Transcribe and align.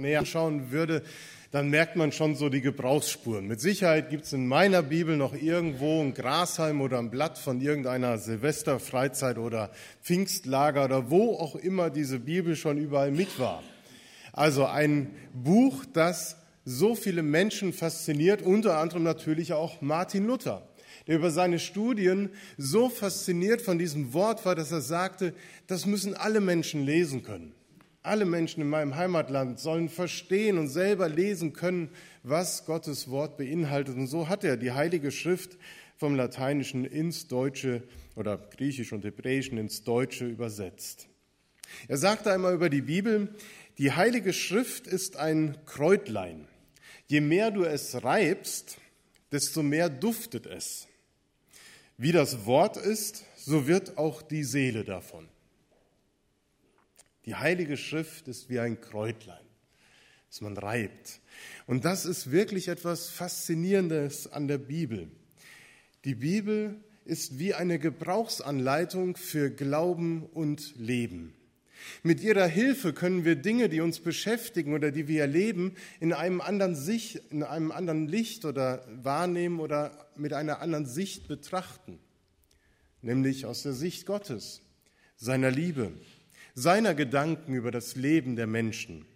näher 0.00 0.20
anschauen 0.20 0.70
würde, 0.70 1.02
dann 1.50 1.68
merkt 1.68 1.96
man 1.96 2.12
schon 2.12 2.36
so 2.36 2.48
die 2.48 2.60
Gebrauchsspuren. 2.60 3.46
Mit 3.46 3.60
Sicherheit 3.60 4.08
gibt 4.08 4.24
es 4.24 4.32
in 4.32 4.46
meiner 4.46 4.82
Bibel 4.82 5.16
noch 5.16 5.34
irgendwo 5.34 6.00
ein 6.00 6.14
Grashalm 6.14 6.80
oder 6.80 6.98
ein 6.98 7.10
Blatt 7.10 7.38
von 7.38 7.60
irgendeiner 7.60 8.18
Silvesterfreizeit 8.18 9.36
oder 9.36 9.70
Pfingstlager 10.00 10.84
oder 10.84 11.10
wo 11.10 11.34
auch 11.34 11.56
immer 11.56 11.90
diese 11.90 12.20
Bibel 12.20 12.54
schon 12.54 12.78
überall 12.78 13.10
mit 13.10 13.38
war. 13.40 13.62
Also 14.32 14.64
ein 14.64 15.10
Buch, 15.34 15.84
das 15.92 16.36
so 16.64 16.94
viele 16.94 17.22
Menschen 17.22 17.72
fasziniert, 17.72 18.42
unter 18.42 18.78
anderem 18.78 19.02
natürlich 19.02 19.52
auch 19.52 19.80
Martin 19.80 20.26
Luther, 20.26 20.68
der 21.08 21.16
über 21.16 21.32
seine 21.32 21.58
Studien 21.58 22.30
so 22.58 22.88
fasziniert 22.88 23.60
von 23.60 23.76
diesem 23.76 24.12
Wort 24.12 24.46
war, 24.46 24.54
dass 24.54 24.70
er 24.70 24.82
sagte, 24.82 25.34
das 25.66 25.84
müssen 25.84 26.14
alle 26.14 26.40
Menschen 26.40 26.84
lesen 26.84 27.24
können. 27.24 27.54
Alle 28.02 28.24
Menschen 28.24 28.62
in 28.62 28.68
meinem 28.68 28.96
Heimatland 28.96 29.60
sollen 29.60 29.90
verstehen 29.90 30.56
und 30.56 30.68
selber 30.68 31.08
lesen 31.08 31.52
können, 31.52 31.90
was 32.22 32.64
Gottes 32.64 33.10
Wort 33.10 33.36
beinhaltet. 33.36 33.96
Und 33.96 34.06
so 34.06 34.28
hat 34.28 34.42
er 34.42 34.56
die 34.56 34.72
Heilige 34.72 35.10
Schrift 35.10 35.58
vom 35.98 36.14
Lateinischen 36.14 36.86
ins 36.86 37.28
Deutsche 37.28 37.82
oder 38.16 38.38
Griechisch 38.38 38.94
und 38.94 39.04
Hebräischen 39.04 39.58
ins 39.58 39.84
Deutsche 39.84 40.26
übersetzt. 40.26 41.08
Er 41.88 41.98
sagte 41.98 42.32
einmal 42.32 42.54
über 42.54 42.70
die 42.70 42.80
Bibel, 42.80 43.34
die 43.76 43.92
Heilige 43.92 44.32
Schrift 44.32 44.86
ist 44.86 45.16
ein 45.16 45.58
Kräutlein. 45.66 46.48
Je 47.06 47.20
mehr 47.20 47.50
du 47.50 47.64
es 47.64 48.02
reibst, 48.02 48.78
desto 49.30 49.62
mehr 49.62 49.90
duftet 49.90 50.46
es. 50.46 50.88
Wie 51.98 52.12
das 52.12 52.46
Wort 52.46 52.78
ist, 52.78 53.24
so 53.36 53.66
wird 53.66 53.98
auch 53.98 54.22
die 54.22 54.44
Seele 54.44 54.84
davon. 54.84 55.28
Die 57.26 57.34
Heilige 57.34 57.76
Schrift 57.76 58.28
ist 58.28 58.48
wie 58.48 58.60
ein 58.60 58.80
Kräutlein, 58.80 59.44
das 60.28 60.40
man 60.40 60.56
reibt. 60.56 61.20
Und 61.66 61.84
das 61.84 62.06
ist 62.06 62.30
wirklich 62.30 62.68
etwas 62.68 63.10
Faszinierendes 63.10 64.32
an 64.32 64.48
der 64.48 64.58
Bibel. 64.58 65.08
Die 66.04 66.14
Bibel 66.14 66.76
ist 67.04 67.38
wie 67.38 67.54
eine 67.54 67.78
Gebrauchsanleitung 67.78 69.16
für 69.16 69.50
Glauben 69.50 70.24
und 70.32 70.76
Leben. 70.76 71.34
Mit 72.02 72.22
ihrer 72.22 72.46
Hilfe 72.46 72.92
können 72.92 73.24
wir 73.24 73.36
Dinge, 73.36 73.68
die 73.68 73.80
uns 73.80 74.00
beschäftigen 74.00 74.74
oder 74.74 74.90
die 74.90 75.08
wir 75.08 75.22
erleben, 75.22 75.74
in 75.98 76.12
einem 76.12 76.40
anderen 76.40 76.74
Sicht, 76.74 77.16
in 77.30 77.42
einem 77.42 77.72
anderen 77.72 78.06
Licht 78.06 78.44
oder 78.44 78.86
wahrnehmen 79.02 79.60
oder 79.60 80.08
mit 80.16 80.32
einer 80.32 80.60
anderen 80.60 80.86
Sicht 80.86 81.26
betrachten, 81.28 81.98
nämlich 83.02 83.46
aus 83.46 83.62
der 83.62 83.72
Sicht 83.72 84.06
Gottes, 84.06 84.62
seiner 85.16 85.50
Liebe, 85.50 85.92
seiner 86.60 86.94
Gedanken 86.94 87.54
über 87.54 87.70
das 87.70 87.96
Leben 87.96 88.36
der 88.36 88.46
Menschen. 88.46 89.06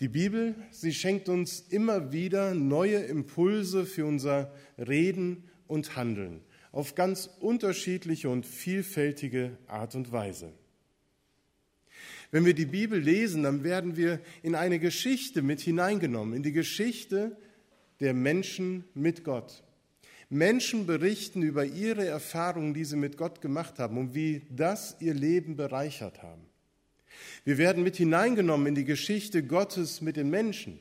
Die 0.00 0.08
Bibel, 0.08 0.54
sie 0.70 0.92
schenkt 0.92 1.28
uns 1.28 1.60
immer 1.60 2.12
wieder 2.12 2.54
neue 2.54 2.98
Impulse 2.98 3.86
für 3.86 4.06
unser 4.06 4.52
Reden 4.78 5.44
und 5.66 5.96
Handeln 5.96 6.40
auf 6.72 6.94
ganz 6.94 7.28
unterschiedliche 7.40 8.28
und 8.28 8.46
vielfältige 8.46 9.56
Art 9.66 9.94
und 9.94 10.12
Weise. 10.12 10.52
Wenn 12.30 12.44
wir 12.44 12.54
die 12.54 12.66
Bibel 12.66 12.98
lesen, 12.98 13.42
dann 13.42 13.64
werden 13.64 13.96
wir 13.96 14.20
in 14.42 14.54
eine 14.54 14.78
Geschichte 14.78 15.42
mit 15.42 15.60
hineingenommen, 15.60 16.34
in 16.34 16.42
die 16.44 16.52
Geschichte 16.52 17.36
der 17.98 18.14
Menschen 18.14 18.84
mit 18.94 19.24
Gott. 19.24 19.64
Menschen 20.30 20.86
berichten 20.86 21.42
über 21.42 21.64
ihre 21.64 22.06
Erfahrungen, 22.06 22.72
die 22.72 22.84
sie 22.84 22.96
mit 22.96 23.16
Gott 23.16 23.40
gemacht 23.40 23.80
haben 23.80 23.98
und 23.98 24.14
wie 24.14 24.42
das 24.48 24.96
ihr 25.00 25.12
Leben 25.12 25.56
bereichert 25.56 26.22
haben. 26.22 26.46
Wir 27.44 27.58
werden 27.58 27.82
mit 27.82 27.96
hineingenommen 27.96 28.68
in 28.68 28.74
die 28.76 28.84
Geschichte 28.84 29.42
Gottes 29.42 30.00
mit 30.00 30.16
den 30.16 30.30
Menschen. 30.30 30.78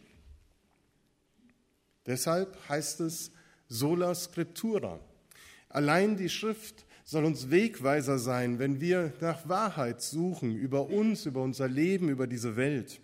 Deshalb 2.06 2.58
heißt 2.70 3.02
es 3.02 3.32
sola 3.68 4.14
scriptura. 4.14 5.00
Allein 5.68 6.16
die 6.16 6.30
Schrift 6.30 6.86
soll 7.04 7.26
uns 7.26 7.50
Wegweiser 7.50 8.20
sein, 8.20 8.60
wenn 8.60 8.80
wir 8.80 9.14
nach 9.20 9.50
Wahrheit 9.50 10.04
suchen 10.04 10.56
über 10.56 10.90
uns, 10.90 11.26
über 11.26 11.42
unser 11.42 11.68
Leben, 11.68 12.10
über 12.10 12.28
diese 12.28 12.56
Welt. 12.56 13.02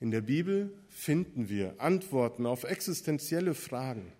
In 0.00 0.10
der 0.10 0.22
Bibel 0.22 0.76
finden 0.88 1.48
wir 1.48 1.80
Antworten 1.80 2.46
auf 2.46 2.64
existenzielle 2.64 3.54
Fragen. 3.54 4.12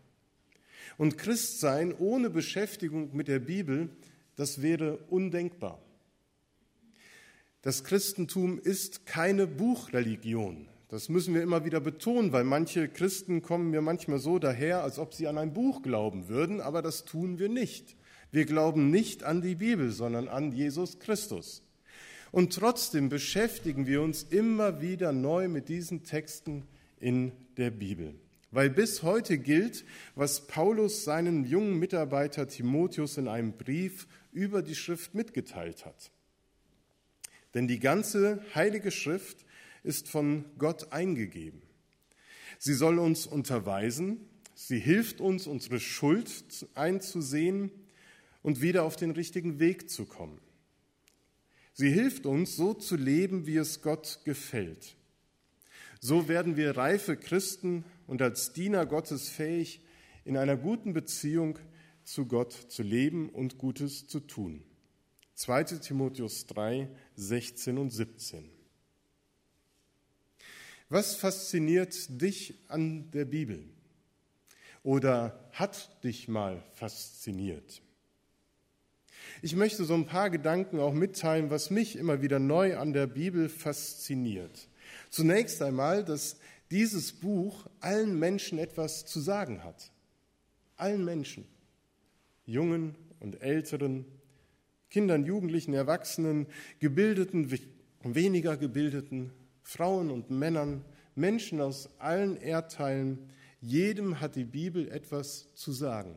Und 0.97 1.19
Christsein 1.19 1.95
ohne 1.95 2.31
Beschäftigung 2.31 3.15
mit 3.15 3.29
der 3.29 3.39
Bibel, 3.39 3.91
das 4.37 4.63
wäre 4.63 4.99
undenkbar. 5.09 5.83
Das 7.63 7.85
Christentum 7.85 8.59
ist 8.59 9.05
keine 9.05 9.47
Buchreligion. 9.47 10.69
Das 10.89 11.11
müssen 11.11 11.35
wir 11.35 11.43
immer 11.43 11.65
wieder 11.65 11.81
betonen, 11.81 12.33
weil 12.33 12.45
manche 12.45 12.89
Christen 12.89 13.43
kommen 13.43 13.71
mir 13.71 13.83
manchmal 13.83 14.21
so 14.21 14.39
daher, 14.39 14.83
als 14.83 14.99
ob 14.99 15.13
sie 15.13 15.27
an 15.27 15.37
ein 15.37 15.53
Buch 15.53 15.83
glauben 15.83 16.29
würden, 16.29 16.61
aber 16.63 16.81
das 16.81 17.05
tun 17.05 17.39
wir 17.39 17.51
nicht. 17.51 17.97
Wir 18.31 18.47
glauben 18.47 18.91
nicht 18.91 19.25
an 19.25 19.43
die 19.43 19.55
Bibel, 19.55 19.91
sondern 19.91 20.29
an 20.29 20.53
Jesus 20.53 20.99
Christus. 20.99 21.63
Und 22.31 22.55
trotzdem 22.55 23.09
beschäftigen 23.09 23.87
wir 23.87 24.03
uns 24.03 24.23
immer 24.23 24.81
wieder 24.81 25.13
neu 25.13 25.49
mit 25.49 25.69
diesen 25.69 26.05
Texten 26.05 26.67
in 27.01 27.33
der 27.57 27.71
Bibel. 27.71 28.15
Weil 28.51 28.71
bis 28.71 29.03
heute 29.03 29.39
gilt, 29.39 29.85
was 30.15 30.47
Paulus 30.47 31.05
seinen 31.05 31.45
jungen 31.45 31.79
Mitarbeiter 31.79 32.49
Timotheus 32.49 33.19
in 33.19 33.29
einem 33.29 33.53
Brief 33.53 34.07
über 34.33 34.63
die 34.63 34.75
Schrift 34.75 35.15
mitgeteilt 35.15 35.85
hat. 35.85 36.11
Denn 37.55 37.69
die 37.69 37.79
ganze 37.79 38.43
heilige 38.55 38.91
Schrift 38.91 39.45
ist 39.83 40.09
von 40.09 40.45
Gott 40.59 40.93
eingegeben. 40.93 41.63
Sie 42.59 42.75
soll 42.75 42.99
uns 42.99 43.27
unterweisen, 43.27 44.29
sie 44.55 44.79
hilft 44.79 45.21
uns, 45.21 45.47
unsere 45.47 45.79
Schuld 45.79 46.67
einzusehen 46.75 47.71
und 48.43 48.61
wieder 48.61 48.85
auf 48.85 48.97
den 48.97 49.11
richtigen 49.11 49.61
Weg 49.61 49.91
zu 49.91 50.07
kommen. 50.07 50.41
Sie 51.75 51.91
hilft 51.91 52.27
uns, 52.27 52.57
so 52.57 52.75
zu 52.75 52.97
leben, 52.97 53.47
wie 53.47 53.57
es 53.57 53.83
Gott 53.83 54.21
gefällt. 54.25 54.97
So 56.01 56.29
werden 56.29 56.57
wir 56.57 56.77
reife 56.77 57.17
Christen 57.17 57.85
und 58.09 58.21
als 58.23 58.53
Diener 58.53 58.87
Gottes 58.87 59.29
fähig, 59.29 59.81
in 60.25 60.37
einer 60.37 60.57
guten 60.57 60.93
Beziehung 60.93 61.59
zu 62.03 62.27
Gott 62.27 62.53
zu 62.53 62.83
leben 62.83 63.29
und 63.29 63.59
Gutes 63.59 64.09
zu 64.09 64.19
tun. 64.19 64.65
2 65.35 65.65
Timotheus 65.65 66.47
3, 66.47 66.89
16 67.15 67.79
und 67.79 67.91
17. 67.91 68.51
Was 70.89 71.17
fasziniert 71.17 72.21
dich 72.21 72.55
an 72.69 73.11
der 73.13 73.27
Bibel? 73.27 73.69
Oder 74.83 75.51
hat 75.53 76.03
dich 76.03 76.29
mal 76.29 76.63
fasziniert? 76.73 77.83
Ich 79.43 79.55
möchte 79.55 79.85
so 79.85 79.95
ein 79.95 80.07
paar 80.07 80.31
Gedanken 80.31 80.81
auch 80.81 80.95
mitteilen, 80.95 81.51
was 81.51 81.71
mich 81.71 81.97
immer 81.97 82.23
wieder 82.23 82.39
neu 82.39 82.79
an 82.79 82.95
der 82.95 83.07
Bibel 83.07 83.51
fasziniert. 83.51 84.69
Zunächst 85.11 85.61
einmal, 85.61 86.05
dass 86.05 86.39
dieses 86.71 87.13
Buch 87.13 87.67
allen 87.81 88.19
Menschen 88.19 88.59
etwas 88.59 89.07
zu 89.07 89.21
sagen 89.21 89.65
hat. 89.65 89.91
Allen 90.77 91.05
Menschen. 91.05 91.47
Jungen 92.45 92.95
und 93.21 93.43
Älteren, 93.43 94.05
Kindern, 94.91 95.25
Jugendlichen, 95.25 95.75
Erwachsenen, 95.75 96.47
Gebildeten, 96.79 97.51
weniger 98.03 98.57
Gebildeten, 98.57 99.33
Frauen 99.63 100.11
und 100.11 100.31
Männern, 100.31 100.85
Menschen 101.15 101.61
aus 101.61 101.91
allen 101.99 102.37
Erdteilen. 102.37 103.31
Jedem 103.61 104.21
hat 104.21 104.37
die 104.37 104.45
Bibel 104.45 104.89
etwas 104.89 105.53
zu 105.55 105.73
sagen. 105.73 106.15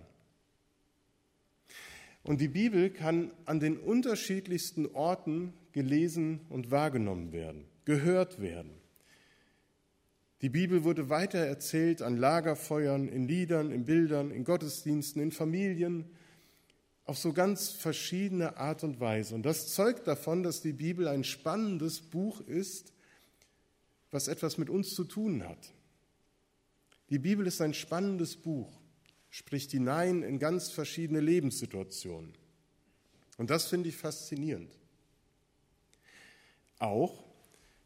Und 2.24 2.40
die 2.40 2.48
Bibel 2.48 2.92
kann 2.92 3.32
an 3.46 3.60
den 3.60 3.78
unterschiedlichsten 3.78 4.86
Orten 4.86 5.54
gelesen 5.72 6.42
und 6.50 6.70
wahrgenommen 6.70 7.32
werden, 7.32 7.66
gehört 7.84 8.40
werden. 8.40 8.72
Die 10.42 10.50
Bibel 10.50 10.84
wurde 10.84 11.10
weiter 11.10 11.40
erzählt 11.40 12.02
an 12.02 12.18
Lagerfeuern, 12.18 13.08
in 13.08 13.28
Liedern, 13.28 13.72
in 13.72 13.86
Bildern, 13.86 14.32
in 14.32 14.44
Gottesdiensten, 14.44 15.22
in 15.22 15.32
Familien, 15.32 16.10
auf 17.06 17.18
so 17.18 17.34
ganz 17.34 17.70
verschiedene 17.70 18.58
Art 18.58 18.84
und 18.84 19.00
Weise. 19.00 19.36
Und 19.36 19.44
das 19.44 19.74
zeugt 19.74 20.08
davon, 20.08 20.44
dass 20.44 20.62
die 20.62 20.74
Bibel 20.74 21.08
ein 21.08 21.24
spannendes 21.24 22.02
Buch 22.02 22.42
ist, 22.42 22.94
was 24.10 24.28
etwas 24.28 24.58
mit 24.58 24.70
uns 24.70 24.96
zu 24.96 25.04
tun 25.04 25.48
hat. 25.48 25.74
Die 27.10 27.20
Bibel 27.20 27.46
ist 27.46 27.62
ein 27.62 27.74
spannendes 27.74 28.36
Buch, 28.36 28.72
spricht 29.30 29.72
hinein 29.72 30.24
in 30.24 30.40
ganz 30.40 30.70
verschiedene 30.72 31.20
Lebenssituationen. 31.20 32.34
Und 33.38 33.50
das 33.50 33.68
finde 33.68 33.90
ich 33.90 33.98
faszinierend. 33.98 34.72
Auch, 36.80 37.24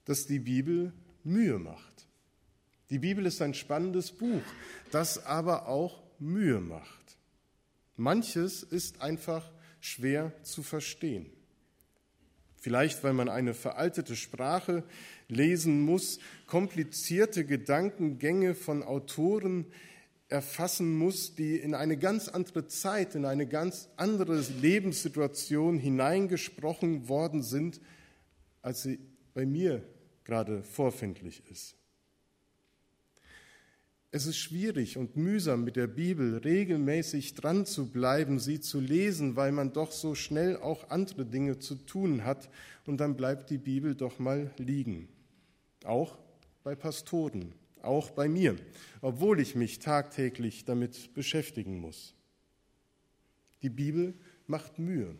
dass 0.05 0.25
die 0.25 0.39
Bibel 0.39 0.93
Mühe 1.23 1.57
macht. 1.57 1.94
Die 2.89 2.99
Bibel 2.99 3.25
ist 3.25 3.41
ein 3.41 3.53
spannendes 3.53 4.11
Buch, 4.11 4.43
das 4.91 5.25
aber 5.25 5.67
auch 5.67 6.03
Mühe 6.19 6.59
macht. 6.59 7.17
Manches 7.97 8.63
ist 8.63 9.01
einfach 9.01 9.51
schwer 9.79 10.31
zu 10.43 10.63
verstehen. 10.63 11.25
Vielleicht, 12.57 13.03
weil 13.03 13.13
man 13.13 13.29
eine 13.29 13.53
veraltete 13.53 14.15
Sprache 14.15 14.83
lesen 15.27 15.81
muss, 15.81 16.19
komplizierte 16.47 17.45
Gedankengänge 17.45 18.55
von 18.55 18.83
Autoren 18.83 19.67
erfassen 20.29 20.97
muss, 20.97 21.35
die 21.35 21.57
in 21.57 21.75
eine 21.75 21.97
ganz 21.97 22.27
andere 22.27 22.67
Zeit, 22.67 23.13
in 23.13 23.25
eine 23.25 23.47
ganz 23.47 23.89
andere 23.97 24.39
Lebenssituation 24.61 25.77
hineingesprochen 25.77 27.07
worden 27.07 27.43
sind, 27.43 27.79
als 28.61 28.81
sie 28.81 28.99
bei 29.35 29.45
mir 29.45 29.83
gerade 30.23 30.63
vorfindlich 30.63 31.43
ist. 31.51 31.75
Es 34.15 34.25
ist 34.25 34.37
schwierig 34.37 34.95
und 34.95 35.17
mühsam 35.17 35.65
mit 35.65 35.75
der 35.75 35.87
Bibel 35.87 36.37
regelmäßig 36.37 37.33
dran 37.33 37.65
zu 37.65 37.91
bleiben, 37.91 38.39
sie 38.39 38.61
zu 38.61 38.79
lesen, 38.79 39.35
weil 39.35 39.51
man 39.51 39.73
doch 39.73 39.91
so 39.91 40.15
schnell 40.15 40.55
auch 40.55 40.89
andere 40.89 41.25
Dinge 41.25 41.59
zu 41.59 41.75
tun 41.75 42.23
hat 42.23 42.49
und 42.85 43.01
dann 43.01 43.17
bleibt 43.17 43.49
die 43.49 43.57
Bibel 43.57 43.93
doch 43.93 44.17
mal 44.17 44.53
liegen. 44.57 45.09
Auch 45.83 46.17
bei 46.63 46.75
Pastoren, 46.75 47.51
auch 47.81 48.09
bei 48.09 48.29
mir, 48.29 48.55
obwohl 49.01 49.41
ich 49.41 49.53
mich 49.53 49.79
tagtäglich 49.79 50.63
damit 50.63 51.13
beschäftigen 51.13 51.81
muss. 51.81 52.13
Die 53.63 53.69
Bibel 53.69 54.13
macht 54.47 54.79
Mühe. 54.79 55.13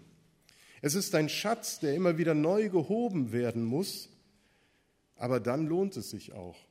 Es 0.82 0.96
ist 0.96 1.14
ein 1.16 1.28
Schatz, 1.28 1.82
der 1.82 1.96
immer 1.96 2.18
wieder 2.18 2.34
neu 2.34 2.70
gehoben 2.70 3.34
werden 3.34 3.66
muss, 3.66 4.08
aber 5.18 5.42
dann 5.42 5.68
lohnt 5.68 5.98
es 5.98 6.12
sich 6.12 6.32
auch. 6.32 6.65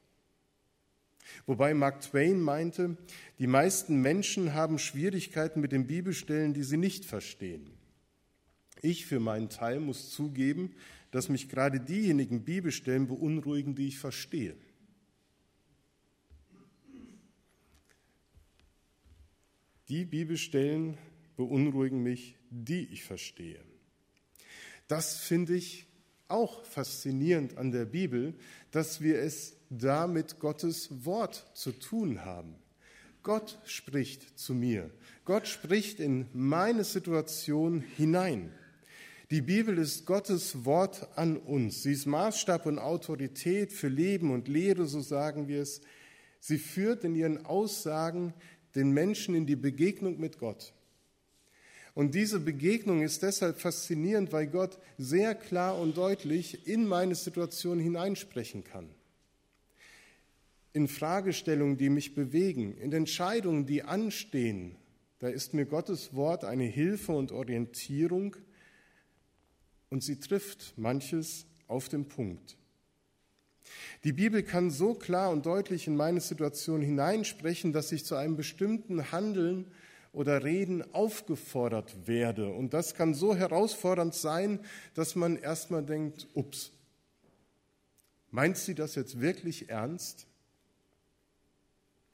Wobei 1.47 1.75
Mark 1.75 2.00
Twain 2.00 2.41
meinte, 2.41 2.97
die 3.38 3.47
meisten 3.47 4.00
Menschen 4.00 4.55
haben 4.55 4.79
Schwierigkeiten 4.79 5.61
mit 5.61 5.73
den 5.73 5.87
Bibelstellen, 5.87 6.55
die 6.55 6.62
sie 6.62 6.76
nicht 6.76 7.05
verstehen. 7.05 7.71
Ich 8.82 9.06
für 9.06 9.21
meinen 9.21 9.49
Teil 9.49 9.81
muss 9.81 10.11
zugeben, 10.11 10.75
dass 11.11 11.29
mich 11.29 11.49
gerade 11.49 11.81
diejenigen 11.81 12.44
Bibelstellen 12.44 13.06
beunruhigen, 13.06 13.75
die 13.75 13.88
ich 13.88 13.99
verstehe. 13.99 14.56
Die 19.88 20.05
Bibelstellen 20.05 20.99
beunruhigen 21.37 22.03
mich, 22.03 22.37
die 22.50 22.87
ich 22.87 23.05
verstehe. 23.05 23.61
Das 24.88 25.19
finde 25.19 25.55
ich 25.55 25.87
auch 26.34 26.64
faszinierend 26.64 27.56
an 27.56 27.70
der 27.70 27.84
Bibel, 27.84 28.34
dass 28.72 29.00
wir 29.00 29.20
es 29.20 29.56
da 29.70 30.06
mit 30.06 30.40
Gottes 30.40 31.04
Wort 31.04 31.46
zu 31.54 31.72
tun 31.72 32.25
haben. 32.25 32.56
Gott 33.22 33.58
spricht 33.64 34.38
zu 34.38 34.52
mir. 34.52 34.90
Gott 35.25 35.46
spricht 35.46 36.00
in 36.00 36.26
meine 36.32 36.84
Situation 36.84 37.81
hinein. 37.81 38.52
Die 39.31 39.40
Bibel 39.40 39.78
ist 39.78 40.04
Gottes 40.04 40.64
Wort 40.66 41.08
an 41.16 41.38
uns. 41.38 41.82
Sie 41.82 41.92
ist 41.92 42.06
Maßstab 42.06 42.66
und 42.66 42.78
Autorität 42.78 43.72
für 43.72 43.88
Leben 43.88 44.30
und 44.30 44.48
Lehre, 44.48 44.87
so 44.87 45.00
sagen 45.00 45.48
wir 45.48 45.62
es. 45.62 45.80
Sie 46.40 46.58
führt 46.58 47.04
in 47.04 47.14
ihren 47.14 47.46
Aussagen 47.46 48.34
den 48.75 48.90
Menschen 48.90 49.34
in 49.34 49.46
die 49.46 49.56
Begegnung 49.56 50.20
mit 50.20 50.38
Gott. 50.38 50.75
Und 51.94 52.14
diese 52.14 52.41
Begegnung 52.41 53.02
ist 53.02 53.23
deshalb 53.23 53.61
faszinierend, 53.61 54.32
weil 54.32 54.49
Gott 54.49 54.79
sehr 54.99 55.35
klar 55.35 55.79
und 55.79 55.96
deutlich 55.96 56.67
in 56.67 56.87
meine 56.87 57.14
Situation 57.14 57.79
hineinsprechen 57.79 58.64
kann. 58.64 58.91
In 60.73 60.88
Fragestellungen, 60.88 61.76
die 61.76 61.88
mich 61.88 62.17
bewegen, 62.17 62.76
in 62.79 62.93
Entscheidungen, 62.93 63.64
die 63.64 63.85
anstehen, 63.85 64.76
da 65.20 65.29
ist 65.29 65.55
mir 65.55 65.67
Gottes 65.67 66.14
Wort 66.14 66.44
eine 66.44 66.64
Hilfe 66.64 67.12
und 67.12 67.31
Orientierung 67.31 68.37
und 69.88 70.02
sie 70.02 70.19
trifft 70.19 70.75
manches 70.76 71.47
auf 71.69 71.88
den 71.88 72.08
Punkt. 72.08 72.56
Die 74.02 74.12
Bibel 74.12 74.43
kann 74.43 74.70
so 74.70 74.94
klar 74.94 75.31
und 75.31 75.47
deutlich 75.47 75.87
in 75.87 75.97
meine 75.97 76.20
Situation 76.20 76.82
hineinsprechen, 76.82 77.73
dass 77.73 77.93
ich 77.93 78.05
zu 78.05 78.17
einem 78.17 78.37
bestimmten 78.37 79.12
Handeln 79.12 79.70
oder 80.14 80.44
Reden 80.44 80.94
aufgefordert 80.94 82.06
werde. 82.06 82.49
Und 82.49 82.72
das 82.72 82.94
kann 82.94 83.14
so 83.14 83.34
herausfordernd 83.34 84.14
sein, 84.14 84.61
dass 84.94 85.16
man 85.16 85.37
erstmal 85.37 85.84
denkt, 85.84 86.28
ups, 86.34 86.72
meint 88.31 88.56
sie 88.56 88.75
das 88.75 88.94
jetzt 88.94 89.20
wirklich 89.20 89.69
ernst? 89.69 90.26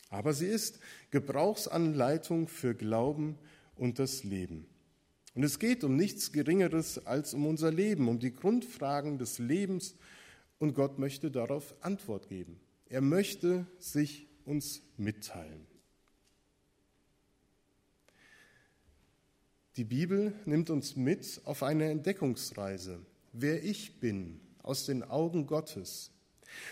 Aber 0.08 0.32
sie 0.32 0.46
ist 0.46 0.80
Gebrauchsanleitung 1.10 2.48
für 2.48 2.74
Glauben 2.74 3.38
und 3.76 3.98
das 3.98 4.24
Leben. 4.24 4.66
Und 5.34 5.44
es 5.44 5.58
geht 5.58 5.84
um 5.84 5.94
nichts 5.94 6.32
Geringeres 6.32 7.06
als 7.06 7.34
um 7.34 7.46
unser 7.46 7.70
Leben, 7.70 8.08
um 8.08 8.18
die 8.18 8.34
Grundfragen 8.34 9.18
des 9.18 9.38
Lebens. 9.38 9.94
Und 10.58 10.74
Gott 10.74 10.98
möchte 10.98 11.30
darauf 11.30 11.74
Antwort 11.80 12.28
geben. 12.28 12.58
Er 12.86 13.00
möchte 13.00 13.66
sich 13.78 14.26
uns 14.44 14.82
mitteilen. 14.96 15.69
Die 19.80 19.84
Bibel 19.84 20.34
nimmt 20.44 20.68
uns 20.68 20.94
mit 20.94 21.40
auf 21.46 21.62
eine 21.62 21.90
Entdeckungsreise, 21.90 23.00
wer 23.32 23.64
ich 23.64 23.98
bin, 23.98 24.38
aus 24.62 24.84
den 24.84 25.02
Augen 25.02 25.46
Gottes. 25.46 26.10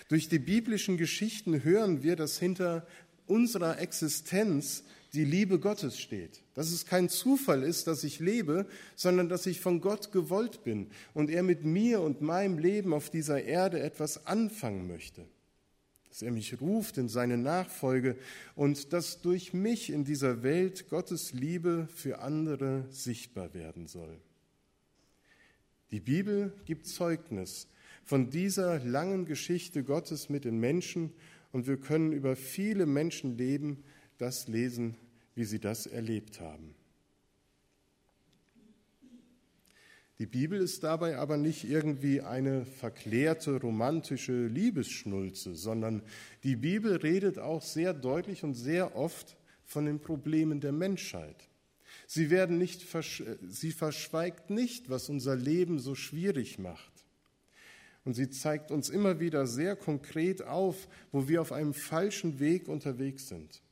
Durch 0.08 0.28
die 0.28 0.38
biblischen 0.38 0.98
Geschichten 0.98 1.64
hören 1.64 2.02
wir, 2.02 2.16
dass 2.16 2.38
hinter 2.38 2.86
unserer 3.26 3.78
Existenz 3.78 4.84
die 5.14 5.24
Liebe 5.24 5.58
Gottes 5.58 5.98
steht. 5.98 6.42
Dass 6.52 6.70
es 6.70 6.84
kein 6.84 7.08
Zufall 7.08 7.62
ist, 7.62 7.86
dass 7.86 8.04
ich 8.04 8.20
lebe, 8.20 8.66
sondern 8.94 9.30
dass 9.30 9.46
ich 9.46 9.58
von 9.58 9.80
Gott 9.80 10.12
gewollt 10.12 10.62
bin 10.62 10.90
und 11.14 11.30
er 11.30 11.42
mit 11.42 11.64
mir 11.64 12.02
und 12.02 12.20
meinem 12.20 12.58
Leben 12.58 12.92
auf 12.92 13.08
dieser 13.08 13.42
Erde 13.42 13.80
etwas 13.80 14.26
anfangen 14.26 14.86
möchte 14.86 15.24
dass 16.18 16.22
er 16.24 16.32
mich 16.32 16.60
ruft 16.60 16.98
in 16.98 17.08
seine 17.08 17.38
Nachfolge 17.38 18.16
und 18.56 18.92
dass 18.92 19.20
durch 19.20 19.52
mich 19.54 19.88
in 19.88 20.04
dieser 20.04 20.42
Welt 20.42 20.88
Gottes 20.88 21.32
Liebe 21.32 21.86
für 21.94 22.18
andere 22.18 22.86
sichtbar 22.90 23.54
werden 23.54 23.86
soll. 23.86 24.18
Die 25.92 26.00
Bibel 26.00 26.52
gibt 26.64 26.88
Zeugnis 26.88 27.68
von 28.02 28.30
dieser 28.30 28.80
langen 28.80 29.26
Geschichte 29.26 29.84
Gottes 29.84 30.28
mit 30.28 30.44
den 30.44 30.58
Menschen 30.58 31.12
und 31.52 31.68
wir 31.68 31.76
können 31.76 32.10
über 32.10 32.34
viele 32.34 32.86
Menschenleben 32.86 33.84
das 34.18 34.48
lesen, 34.48 34.96
wie 35.36 35.44
sie 35.44 35.60
das 35.60 35.86
erlebt 35.86 36.40
haben. 36.40 36.74
Die 40.18 40.26
Bibel 40.26 40.60
ist 40.60 40.82
dabei 40.82 41.16
aber 41.16 41.36
nicht 41.36 41.62
irgendwie 41.62 42.20
eine 42.20 42.64
verklärte 42.64 43.60
romantische 43.60 44.48
Liebesschnulze, 44.48 45.54
sondern 45.54 46.02
die 46.42 46.56
Bibel 46.56 46.96
redet 46.96 47.38
auch 47.38 47.62
sehr 47.62 47.94
deutlich 47.94 48.42
und 48.42 48.54
sehr 48.54 48.96
oft 48.96 49.36
von 49.64 49.86
den 49.86 50.00
Problemen 50.00 50.60
der 50.60 50.72
Menschheit. 50.72 51.48
Sie, 52.08 52.30
werden 52.30 52.58
nicht, 52.58 52.84
sie 53.48 53.70
verschweigt 53.70 54.50
nicht, 54.50 54.90
was 54.90 55.08
unser 55.08 55.36
Leben 55.36 55.78
so 55.78 55.94
schwierig 55.94 56.58
macht. 56.58 56.92
Und 58.04 58.14
sie 58.14 58.30
zeigt 58.30 58.72
uns 58.72 58.88
immer 58.88 59.20
wieder 59.20 59.46
sehr 59.46 59.76
konkret 59.76 60.42
auf, 60.42 60.88
wo 61.12 61.28
wir 61.28 61.42
auf 61.42 61.52
einem 61.52 61.74
falschen 61.74 62.40
Weg 62.40 62.66
unterwegs 62.66 63.28
sind 63.28 63.62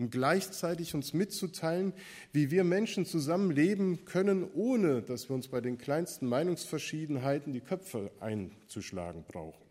um 0.00 0.08
gleichzeitig 0.08 0.94
uns 0.94 1.12
mitzuteilen, 1.12 1.92
wie 2.32 2.50
wir 2.50 2.64
Menschen 2.64 3.04
zusammenleben 3.04 4.06
können, 4.06 4.50
ohne 4.54 5.02
dass 5.02 5.28
wir 5.28 5.34
uns 5.34 5.48
bei 5.48 5.60
den 5.60 5.76
kleinsten 5.76 6.26
Meinungsverschiedenheiten 6.26 7.52
die 7.52 7.60
Köpfe 7.60 8.10
einzuschlagen 8.18 9.24
brauchen. 9.28 9.62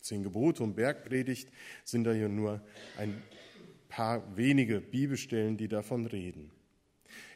Zehn 0.00 0.24
Gebote 0.24 0.64
und 0.64 0.74
Bergpredigt 0.74 1.48
sind 1.84 2.02
da 2.04 2.12
ja 2.12 2.28
nur 2.28 2.60
ein 2.98 3.22
paar 3.88 4.36
wenige 4.36 4.80
Bibelstellen, 4.80 5.56
die 5.56 5.68
davon 5.68 6.06
reden. 6.06 6.50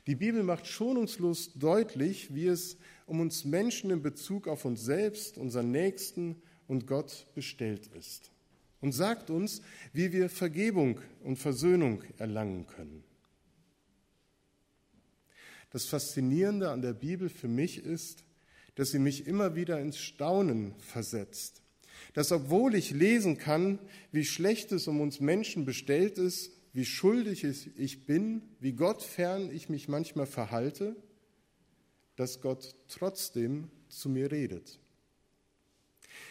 Die 0.08 0.16
Bibel 0.16 0.42
macht 0.42 0.66
schonungslos 0.66 1.52
deutlich, 1.54 2.34
wie 2.34 2.46
es 2.46 2.78
um 3.06 3.20
uns 3.20 3.44
Menschen 3.44 3.90
in 3.90 4.02
Bezug 4.02 4.48
auf 4.48 4.64
uns 4.64 4.84
selbst, 4.84 5.38
unseren 5.38 5.70
Nächsten 5.70 6.42
und 6.66 6.88
Gott 6.88 7.26
bestellt 7.34 7.86
ist 7.96 8.32
und 8.80 8.92
sagt 8.92 9.30
uns, 9.30 9.62
wie 9.92 10.12
wir 10.12 10.28
Vergebung 10.28 11.00
und 11.22 11.36
Versöhnung 11.36 12.02
erlangen 12.18 12.66
können. 12.66 13.04
Das 15.70 15.84
Faszinierende 15.84 16.70
an 16.70 16.82
der 16.82 16.94
Bibel 16.94 17.28
für 17.28 17.48
mich 17.48 17.78
ist, 17.78 18.24
dass 18.74 18.90
sie 18.90 18.98
mich 18.98 19.26
immer 19.26 19.54
wieder 19.54 19.80
ins 19.80 19.98
Staunen 19.98 20.74
versetzt. 20.78 21.62
Dass 22.14 22.32
obwohl 22.32 22.74
ich 22.74 22.90
lesen 22.90 23.38
kann, 23.38 23.78
wie 24.10 24.24
schlecht 24.24 24.72
es 24.72 24.88
um 24.88 25.00
uns 25.00 25.20
Menschen 25.20 25.64
bestellt 25.64 26.18
ist, 26.18 26.50
wie 26.72 26.84
schuldig 26.84 27.44
ich 27.44 28.06
bin, 28.06 28.42
wie 28.58 28.72
gottfern 28.72 29.50
ich 29.52 29.68
mich 29.68 29.88
manchmal 29.88 30.26
verhalte, 30.26 30.96
dass 32.16 32.40
Gott 32.40 32.74
trotzdem 32.88 33.70
zu 33.88 34.08
mir 34.08 34.30
redet. 34.30 34.79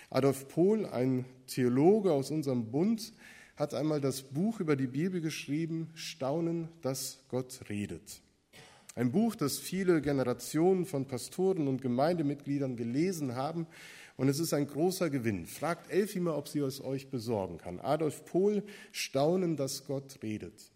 Adolf 0.10 0.48
Pohl, 0.48 0.86
ein 0.86 1.25
Theologe 1.48 2.12
aus 2.12 2.31
unserem 2.31 2.72
Bund, 2.72 3.13
hat 3.55 3.74
einmal 3.74 4.00
das 4.00 4.22
Buch 4.22 4.60
über 4.60 4.75
die 4.75 4.88
Bibel 4.88 5.22
geschrieben, 5.22 5.89
Staunen, 5.93 6.69
dass 6.81 7.19
Gott 7.27 7.60
redet. 7.69 8.22
Ein 8.96 9.12
Buch, 9.12 9.36
das 9.36 9.60
viele 9.60 10.01
Generationen 10.01 10.86
von 10.86 11.05
Pastoren 11.05 11.67
und 11.67 11.81
Gemeindemitgliedern 11.81 12.75
gelesen 12.75 13.36
haben. 13.36 13.67
Und 14.17 14.27
es 14.27 14.39
ist 14.39 14.53
ein 14.53 14.67
großer 14.67 15.10
Gewinn. 15.10 15.46
Fragt 15.46 15.91
Elfima, 15.91 16.36
ob 16.36 16.48
sie 16.48 16.60
es 16.60 16.84
euch 16.84 17.10
besorgen 17.10 17.58
kann. 17.58 17.79
Adolf 17.79 18.25
Pohl, 18.25 18.63
Staunen, 18.91 19.55
dass 19.55 19.86
Gott 19.86 20.19
redet. 20.24 20.72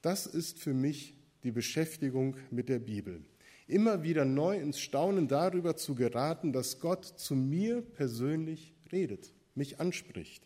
Das 0.00 0.26
ist 0.26 0.58
für 0.58 0.72
mich 0.72 1.14
die 1.42 1.50
Beschäftigung 1.50 2.36
mit 2.50 2.68
der 2.68 2.78
Bibel. 2.78 3.22
Immer 3.68 4.02
wieder 4.02 4.24
neu 4.24 4.58
ins 4.58 4.80
Staunen 4.80 5.28
darüber 5.28 5.76
zu 5.76 5.94
geraten, 5.94 6.54
dass 6.54 6.80
Gott 6.80 7.04
zu 7.04 7.36
mir 7.36 7.82
persönlich 7.82 8.74
redet, 8.90 9.34
mich 9.54 9.78
anspricht. 9.78 10.42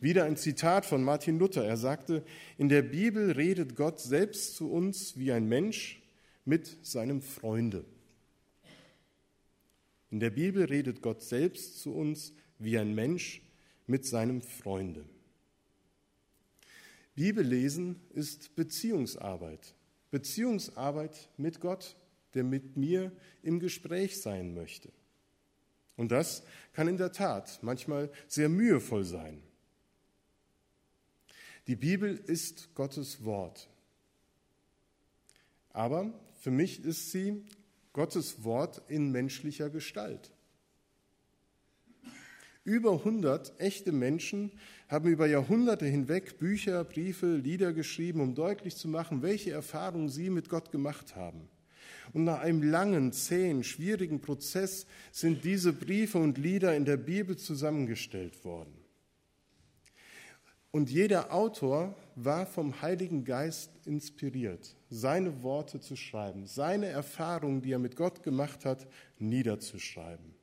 Wieder 0.00 0.24
ein 0.24 0.38
Zitat 0.38 0.86
von 0.86 1.04
Martin 1.04 1.38
Luther. 1.38 1.64
Er 1.64 1.76
sagte, 1.76 2.24
in 2.56 2.70
der 2.70 2.80
Bibel 2.82 3.32
redet 3.32 3.76
Gott 3.76 4.00
selbst 4.00 4.56
zu 4.56 4.72
uns 4.72 5.18
wie 5.18 5.30
ein 5.30 5.46
Mensch 5.46 6.02
mit 6.46 6.78
seinem 6.82 7.20
Freunde. 7.20 7.84
In 10.10 10.20
der 10.20 10.30
Bibel 10.30 10.64
redet 10.64 11.02
Gott 11.02 11.22
selbst 11.22 11.82
zu 11.82 11.94
uns 11.94 12.32
wie 12.58 12.78
ein 12.78 12.94
Mensch 12.94 13.42
mit 13.86 14.06
seinem 14.06 14.40
Freunde. 14.40 15.04
Bibellesen 17.14 18.00
ist 18.14 18.54
Beziehungsarbeit. 18.56 19.75
Beziehungsarbeit 20.10 21.28
mit 21.36 21.60
Gott, 21.60 21.96
der 22.34 22.44
mit 22.44 22.76
mir 22.76 23.12
im 23.42 23.60
Gespräch 23.60 24.20
sein 24.20 24.54
möchte. 24.54 24.92
Und 25.96 26.12
das 26.12 26.42
kann 26.72 26.88
in 26.88 26.98
der 26.98 27.12
Tat 27.12 27.58
manchmal 27.62 28.10
sehr 28.28 28.48
mühevoll 28.48 29.04
sein. 29.04 29.42
Die 31.66 31.76
Bibel 31.76 32.16
ist 32.16 32.74
Gottes 32.74 33.24
Wort. 33.24 33.68
Aber 35.70 36.12
für 36.40 36.50
mich 36.50 36.84
ist 36.84 37.10
sie 37.10 37.44
Gottes 37.92 38.44
Wort 38.44 38.82
in 38.88 39.10
menschlicher 39.10 39.70
Gestalt. 39.70 40.30
Über 42.66 42.94
100 42.94 43.60
echte 43.60 43.92
Menschen 43.92 44.50
haben 44.88 45.08
über 45.08 45.28
Jahrhunderte 45.28 45.86
hinweg 45.86 46.36
Bücher, 46.36 46.82
Briefe, 46.82 47.36
Lieder 47.36 47.72
geschrieben, 47.72 48.20
um 48.20 48.34
deutlich 48.34 48.74
zu 48.74 48.88
machen, 48.88 49.22
welche 49.22 49.52
Erfahrungen 49.52 50.08
sie 50.08 50.30
mit 50.30 50.48
Gott 50.48 50.72
gemacht 50.72 51.14
haben. 51.14 51.48
Und 52.12 52.24
nach 52.24 52.40
einem 52.40 52.64
langen, 52.64 53.12
zähen, 53.12 53.62
schwierigen 53.62 54.20
Prozess 54.20 54.84
sind 55.12 55.44
diese 55.44 55.72
Briefe 55.72 56.18
und 56.18 56.38
Lieder 56.38 56.74
in 56.74 56.84
der 56.84 56.96
Bibel 56.96 57.36
zusammengestellt 57.36 58.44
worden. 58.44 58.74
Und 60.72 60.90
jeder 60.90 61.32
Autor 61.32 61.94
war 62.16 62.46
vom 62.46 62.82
Heiligen 62.82 63.24
Geist 63.24 63.70
inspiriert, 63.84 64.74
seine 64.90 65.44
Worte 65.44 65.78
zu 65.78 65.94
schreiben, 65.94 66.46
seine 66.46 66.86
Erfahrungen, 66.86 67.62
die 67.62 67.70
er 67.70 67.78
mit 67.78 67.94
Gott 67.94 68.24
gemacht 68.24 68.64
hat, 68.64 68.88
niederzuschreiben. 69.20 70.34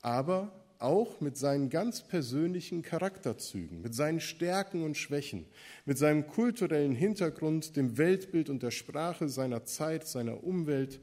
Aber 0.00 0.64
auch 0.78 1.20
mit 1.20 1.36
seinen 1.36 1.70
ganz 1.70 2.02
persönlichen 2.02 2.82
Charakterzügen, 2.82 3.82
mit 3.82 3.94
seinen 3.94 4.20
Stärken 4.20 4.82
und 4.82 4.96
Schwächen, 4.96 5.46
mit 5.84 5.98
seinem 5.98 6.26
kulturellen 6.26 6.94
Hintergrund, 6.94 7.76
dem 7.76 7.98
Weltbild 7.98 8.48
und 8.48 8.62
der 8.62 8.70
Sprache 8.70 9.28
seiner 9.28 9.64
Zeit, 9.64 10.06
seiner 10.06 10.44
Umwelt. 10.44 11.00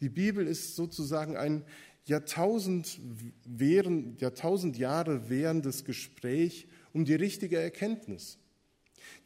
Die 0.00 0.08
Bibel 0.08 0.46
ist 0.46 0.74
sozusagen 0.74 1.36
ein 1.36 1.64
Jahrtausend, 2.04 2.98
während, 3.44 4.20
Jahrtausend 4.20 4.76
Jahre 4.76 5.30
währendes 5.30 5.84
Gespräch 5.84 6.66
um 6.92 7.04
die 7.04 7.14
richtige 7.14 7.58
Erkenntnis. 7.58 8.38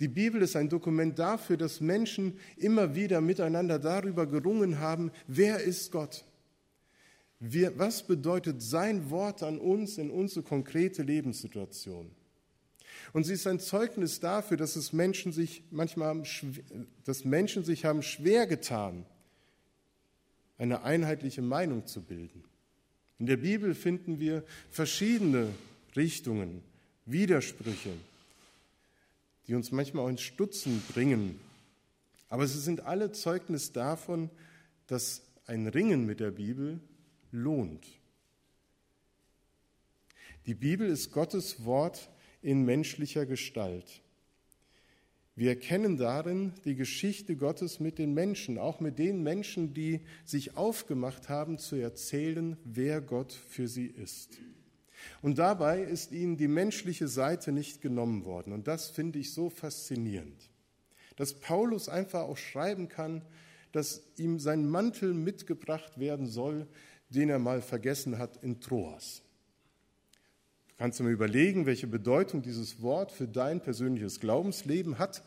Die 0.00 0.08
Bibel 0.08 0.42
ist 0.42 0.56
ein 0.56 0.68
Dokument 0.68 1.18
dafür, 1.18 1.56
dass 1.56 1.80
Menschen 1.80 2.38
immer 2.56 2.94
wieder 2.94 3.22
miteinander 3.22 3.78
darüber 3.78 4.26
gerungen 4.26 4.78
haben, 4.78 5.10
wer 5.26 5.60
ist 5.60 5.90
Gott? 5.90 6.24
Wir, 7.38 7.78
was 7.78 8.06
bedeutet 8.06 8.62
sein 8.62 9.10
Wort 9.10 9.42
an 9.42 9.58
uns 9.58 9.98
in 9.98 10.10
unsere 10.10 10.42
konkrete 10.42 11.02
Lebenssituation? 11.02 12.10
Und 13.12 13.24
sie 13.24 13.34
ist 13.34 13.46
ein 13.46 13.60
Zeugnis 13.60 14.20
dafür, 14.20 14.56
dass 14.56 14.76
es 14.76 14.92
Menschen 14.92 15.32
sich 15.32 15.62
manchmal 15.70 16.08
haben, 16.08 16.24
dass 17.04 17.24
Menschen 17.24 17.64
sich 17.64 17.84
haben 17.84 18.02
schwer 18.02 18.46
getan, 18.46 19.04
eine 20.58 20.82
einheitliche 20.82 21.42
Meinung 21.42 21.86
zu 21.86 22.02
bilden. 22.02 22.44
In 23.18 23.26
der 23.26 23.36
Bibel 23.36 23.74
finden 23.74 24.18
wir 24.18 24.44
verschiedene 24.70 25.48
Richtungen, 25.94 26.62
Widersprüche, 27.04 27.92
die 29.46 29.54
uns 29.54 29.72
manchmal 29.72 30.04
auch 30.04 30.10
ins 30.10 30.22
Stutzen 30.22 30.82
bringen. 30.92 31.38
Aber 32.28 32.46
sie 32.46 32.60
sind 32.60 32.80
alle 32.80 33.12
Zeugnis 33.12 33.72
davon, 33.72 34.30
dass 34.86 35.22
ein 35.46 35.68
Ringen 35.68 36.04
mit 36.04 36.20
der 36.20 36.32
Bibel 36.32 36.80
lohnt. 37.36 37.86
Die 40.46 40.54
Bibel 40.54 40.88
ist 40.88 41.12
Gottes 41.12 41.64
Wort 41.64 42.10
in 42.40 42.64
menschlicher 42.64 43.26
Gestalt. 43.26 44.02
Wir 45.34 45.50
erkennen 45.50 45.98
darin 45.98 46.54
die 46.64 46.76
Geschichte 46.76 47.36
Gottes 47.36 47.78
mit 47.78 47.98
den 47.98 48.14
Menschen, 48.14 48.56
auch 48.56 48.80
mit 48.80 48.98
den 48.98 49.22
Menschen, 49.22 49.74
die 49.74 50.00
sich 50.24 50.56
aufgemacht 50.56 51.28
haben 51.28 51.58
zu 51.58 51.76
erzählen, 51.76 52.56
wer 52.64 53.02
Gott 53.02 53.32
für 53.32 53.68
sie 53.68 53.86
ist. 53.86 54.38
Und 55.20 55.38
dabei 55.38 55.82
ist 55.82 56.12
ihnen 56.12 56.38
die 56.38 56.48
menschliche 56.48 57.06
Seite 57.06 57.52
nicht 57.52 57.82
genommen 57.82 58.24
worden. 58.24 58.54
Und 58.54 58.66
das 58.66 58.88
finde 58.88 59.18
ich 59.18 59.34
so 59.34 59.50
faszinierend. 59.50 60.50
Dass 61.16 61.34
Paulus 61.34 61.90
einfach 61.90 62.22
auch 62.22 62.38
schreiben 62.38 62.88
kann, 62.88 63.22
dass 63.72 64.04
ihm 64.16 64.38
sein 64.38 64.66
Mantel 64.66 65.12
mitgebracht 65.12 65.98
werden 65.98 66.26
soll, 66.26 66.66
den 67.08 67.30
er 67.30 67.38
mal 67.38 67.62
vergessen 67.62 68.18
hat 68.18 68.42
in 68.42 68.60
Troas. 68.60 69.22
Du 70.68 70.74
kannst 70.78 71.00
dir 71.00 71.08
überlegen, 71.08 71.66
welche 71.66 71.86
Bedeutung 71.86 72.42
dieses 72.42 72.82
Wort 72.82 73.12
für 73.12 73.26
dein 73.26 73.62
persönliches 73.62 74.20
Glaubensleben 74.20 74.98
hat. 74.98 75.22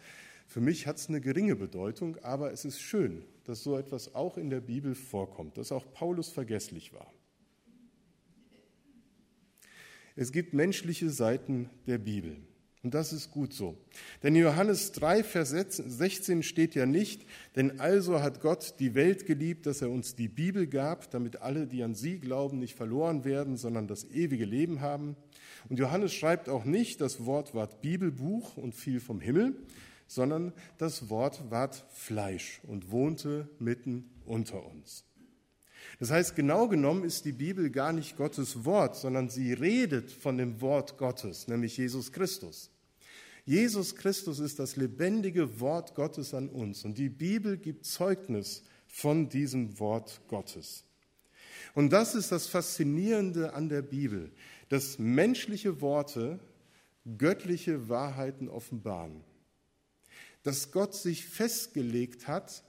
Für 0.48 0.62
mich 0.62 0.88
hat 0.88 0.98
es 0.98 1.10
eine 1.10 1.22
geringe 1.22 1.56
Bedeutung, 1.56 2.18
aber 2.24 2.52
es 2.52 2.66
ist 2.66 2.80
schön, 2.80 3.24
dass 3.46 3.64
so 3.64 3.78
etwas 3.78 4.14
auch 4.14 4.38
in 4.38 4.50
der 4.50 4.62
Bibel 4.62 4.94
vorkommt, 4.94 5.58
dass 5.58 5.72
auch 5.72 5.92
Paulus 5.94 6.30
vergesslich 6.30 6.94
war. 6.94 7.12
Es 10.16 10.32
gibt 10.32 10.54
menschliche 10.54 11.10
Seiten 11.10 11.70
der 11.88 11.98
Bibel. 11.98 12.38
Und 12.82 12.94
das 12.94 13.12
ist 13.12 13.32
gut 13.32 13.54
so. 13.54 13.78
Denn 14.24 14.36
in 14.36 14.44
Johannes 14.44 14.94
3, 14.94 15.24
Vers 15.24 15.50
16 15.50 16.44
steht 16.44 16.76
ja 16.76 16.86
nicht, 16.86 17.26
denn 17.58 17.82
also 17.82 18.22
hat 18.22 18.40
Gott 18.40 18.76
die 18.80 18.96
Welt 18.96 19.26
geliebt, 19.26 19.66
dass 19.66 19.82
er 19.82 19.90
uns 19.90 20.16
die 20.16 20.30
Bibel 20.30 20.66
gab, 20.66 21.12
damit 21.12 21.42
alle, 21.42 21.68
die 21.68 21.84
an 21.84 21.94
sie 21.94 22.20
glauben, 22.20 22.58
nicht 22.60 22.76
verloren 22.76 23.26
werden, 23.26 23.58
sondern 23.58 23.88
das 23.88 24.06
ewige 24.06 24.46
Leben 24.46 24.80
haben. 24.80 25.18
Und 25.68 25.78
Johannes 25.78 26.14
schreibt 26.14 26.48
auch 26.48 26.64
nicht, 26.64 27.02
das 27.02 27.26
Wort 27.26 27.54
ward 27.54 27.82
Bibelbuch 27.82 28.56
und 28.56 28.74
fiel 28.74 29.02
vom 29.02 29.20
Himmel, 29.20 29.58
sondern 30.08 30.54
das 30.78 31.10
Wort 31.10 31.52
ward 31.52 31.86
Fleisch 31.92 32.62
und 32.66 32.92
wohnte 32.92 33.50
mitten 33.60 34.10
unter 34.26 34.66
uns. 34.66 35.09
Das 36.00 36.12
heißt, 36.12 36.36
genau 36.36 36.68
genommen 36.68 37.04
ist 37.04 37.26
die 37.26 37.32
Bibel 37.32 37.70
gar 37.70 37.94
nicht 37.94 38.16
Gottes 38.16 38.66
Wort, 38.66 38.96
sondern 38.96 39.30
sie 39.30 39.54
redet 39.54 40.12
von 40.12 40.38
dem 40.38 40.62
Wort 40.62 40.98
Gottes, 40.98 41.48
nämlich 41.48 41.78
Jesus 41.78 42.12
Christus. 42.12 42.70
Jesus 43.46 43.96
Christus 43.96 44.40
ist 44.40 44.60
das 44.60 44.76
lebendige 44.76 45.60
Wort 45.60 45.96
Gottes 45.96 46.34
an 46.34 46.50
uns 46.50 46.86
und 46.86 46.98
die 46.98 47.10
Bibel 47.10 47.58
gibt 47.58 47.86
Zeugnis 47.86 48.64
von 48.88 49.30
diesem 49.30 49.80
Wort 49.80 50.22
Gottes. 50.28 50.84
Und 51.74 51.92
das 51.92 52.16
ist 52.16 52.32
das 52.32 52.48
Faszinierende 52.48 53.54
an 53.54 53.70
der 53.70 53.82
Bibel, 53.82 54.32
dass 54.70 55.00
menschliche 55.00 55.82
Worte 55.82 56.40
göttliche 57.18 57.90
Wahrheiten 57.90 58.50
offenbaren. 58.50 59.24
Dass 60.44 60.72
Gott 60.72 60.96
sich 60.96 61.26
festgelegt 61.26 62.28
hat, 62.28 62.64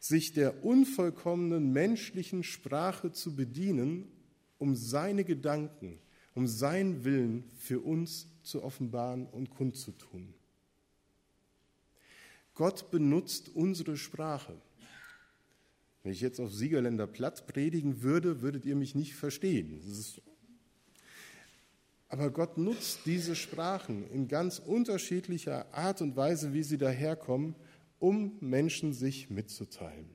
sich 0.00 0.32
der 0.32 0.64
unvollkommenen 0.64 1.72
menschlichen 1.72 2.42
Sprache 2.42 3.12
zu 3.12 3.36
bedienen, 3.36 4.10
um 4.58 4.74
seine 4.74 5.24
Gedanken, 5.24 5.98
um 6.34 6.46
seinen 6.46 7.04
Willen 7.04 7.44
für 7.58 7.80
uns 7.80 8.26
zu 8.42 8.64
offenbaren 8.64 9.26
und 9.26 9.50
kundzutun. 9.50 10.34
Gott 12.54 12.90
benutzt 12.90 13.50
unsere 13.54 13.96
Sprache. 13.96 14.54
Wenn 16.02 16.12
ich 16.12 16.22
jetzt 16.22 16.40
auf 16.40 16.52
Siegerländer 16.52 17.06
Platt 17.06 17.46
predigen 17.46 18.02
würde, 18.02 18.40
würdet 18.40 18.64
ihr 18.64 18.76
mich 18.76 18.94
nicht 18.94 19.14
verstehen. 19.14 19.80
Aber 22.08 22.30
Gott 22.30 22.56
nutzt 22.56 23.00
diese 23.04 23.36
Sprachen 23.36 24.10
in 24.10 24.28
ganz 24.28 24.58
unterschiedlicher 24.58 25.72
Art 25.74 26.00
und 26.00 26.16
Weise, 26.16 26.54
wie 26.54 26.62
sie 26.62 26.78
daherkommen, 26.78 27.54
um 28.00 28.36
Menschen 28.40 28.92
sich 28.92 29.30
mitzuteilen. 29.30 30.10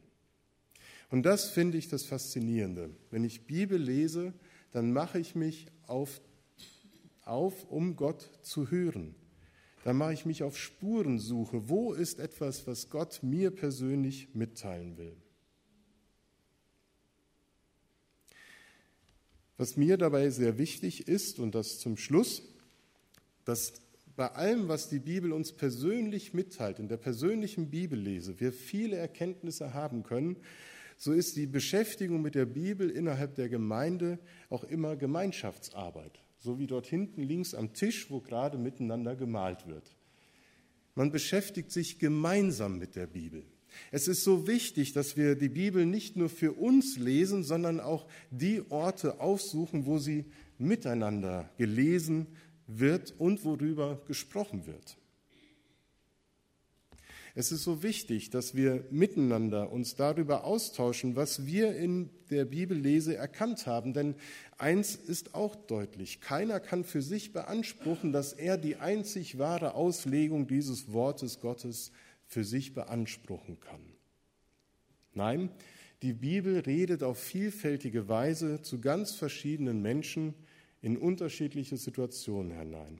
Und 1.10 1.24
das 1.24 1.50
finde 1.50 1.77
ich 1.77 1.88
das 1.88 2.04
Faszinierende. 2.04 2.89
Wenn 3.12 3.24
ich 3.24 3.48
Bibel 3.48 3.82
lese, 3.82 4.34
dann 4.72 4.92
mache 4.92 5.20
ich 5.20 5.36
mich 5.36 5.68
auf, 5.88 6.20
auf, 7.24 7.63
um 7.70 7.96
Gott 7.96 8.30
zu 8.42 8.70
hören. 8.70 9.15
dann 9.86 9.98
mache 9.98 10.13
ich 10.13 10.25
mich 10.25 10.42
auf 10.42 10.58
Spurensuche. 10.58 11.70
Wo 11.70 11.94
ist 11.94 12.20
etwas, 12.20 12.65
was 12.65 12.89
Gott 12.89 13.22
mir 13.22 13.51
persönlich 13.51 14.34
mitteilen 14.34 14.98
will? 14.98 15.15
Was 19.58 19.77
mir 19.77 19.98
dabei 19.98 20.32
sehr 20.32 20.58
wichtig 20.58 21.08
ist, 21.08 21.39
und 21.39 21.56
das 21.56 21.80
zum 21.80 21.98
Schluss, 21.98 22.42
dass 23.46 23.74
bei 24.15 24.27
allem, 24.29 24.67
was 24.67 24.89
die 24.89 25.00
Bibel 25.00 25.34
uns 25.34 25.51
persönlich 25.51 26.34
mitteilt, 26.34 26.79
in 26.79 26.88
der 26.88 26.98
persönlichen 26.98 27.69
Bibellese, 27.69 28.39
wir 28.39 28.53
viele 28.53 28.95
Erkenntnisse 28.95 29.74
haben 29.74 30.03
können, 30.03 30.38
so 30.98 31.12
ist 31.12 31.36
die 31.36 31.48
Beschäftigung 31.48 32.22
mit 32.22 32.36
der 32.36 32.45
Bibel 32.45 32.89
innerhalb 32.89 33.36
der 33.36 33.50
Gemeinde 33.50 34.19
auch 34.50 34.63
immer 34.63 34.95
Gemeinschaftsarbeit, 34.95 36.24
so 36.39 36.57
wie 36.57 36.67
dort 36.67 36.88
hinten 36.88 37.24
links 37.24 37.53
am 37.53 37.74
Tisch, 37.74 38.10
wo 38.10 38.22
gerade 38.22 38.57
miteinander 38.57 39.15
gemalt 39.15 39.67
wird. 39.67 39.95
Man 40.95 41.12
beschäftigt 41.12 41.72
sich 41.72 42.00
gemeinsam 42.00 42.77
mit 42.77 42.95
der 42.95 43.07
Bibel. 43.07 43.43
Es 43.91 44.07
ist 44.07 44.24
so 44.24 44.48
wichtig, 44.48 44.93
dass 44.93 45.17
wir 45.17 45.36
die 45.36 45.50
Bibel 45.50 45.86
nicht 45.86 46.15
nur 46.15 46.29
für 46.29 46.53
uns 46.53 46.98
lesen, 46.98 47.43
sondern 47.43 47.81
auch 47.81 48.07
die 48.31 48.62
Orte 48.69 49.19
aufsuchen, 49.19 49.86
wo 49.86 49.98
sie 49.98 50.24
miteinander 50.57 51.50
gelesen 51.57 52.27
wird 52.67 53.13
und 53.17 53.43
worüber 53.43 54.01
gesprochen 54.07 54.65
wird. 54.65 54.98
Es 57.38 57.51
ist 57.51 57.63
so 57.63 57.84
wichtig, 57.84 58.29
dass 58.29 58.55
wir 58.55 58.86
miteinander 58.91 59.69
uns 59.69 59.95
darüber 59.95 60.45
austauschen, 60.45 61.17
was 61.17 61.45
wir 61.45 61.75
in 61.75 62.10
der 62.29 62.45
Bibellese 62.45 63.17
erkannt 63.17 63.67
haben. 63.67 63.93
Denn 63.93 64.15
eins 64.57 64.95
ist 64.95 65.36
auch 65.36 65.53
deutlich, 65.55 66.22
keiner 66.22 66.62
kann 66.62 66.86
für 66.86 67.01
sich 67.01 67.34
beanspruchen, 67.34 68.13
dass 68.13 68.31
er 68.31 68.57
die 68.57 68.77
einzig 68.77 69.38
wahre 69.38 69.74
Auslegung 69.74 70.48
dieses 70.48 70.93
Wortes 70.93 71.41
Gottes 71.41 71.91
für 72.25 72.45
sich 72.45 72.74
beanspruchen 72.74 73.60
kann. 73.60 73.81
Nein, 75.13 75.50
die 76.03 76.13
Bibel 76.13 76.60
redet 76.60 77.03
auf 77.03 77.19
vielfältige 77.19 78.07
Weise 78.07 78.62
zu 78.62 78.79
ganz 78.79 79.12
verschiedenen 79.12 79.81
Menschen 79.81 80.36
in 80.86 80.98
unterschiedliche 80.98 81.77
Situationen 81.77 82.56
hinein. 82.56 83.00